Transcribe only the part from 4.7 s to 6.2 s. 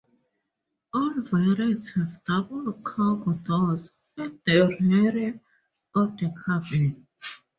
rear of